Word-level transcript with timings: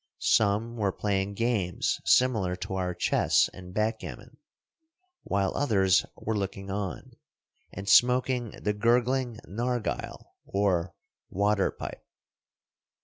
Some 0.17 0.77
were 0.77 0.91
playing 0.91 1.35
games 1.35 2.01
similar 2.05 2.55
to 2.55 2.73
our 2.73 2.95
chess 2.95 3.51
and 3.53 3.71
backgammon, 3.71 4.37
while 5.21 5.55
others 5.55 6.07
were 6.17 6.35
looking 6.35 6.71
on, 6.71 7.11
and 7.71 7.87
smoking 7.87 8.49
the 8.59 8.73
gurgling 8.73 9.37
narghile, 9.47 10.25
or 10.47 10.95
water 11.29 11.69
pipe. 11.69 12.03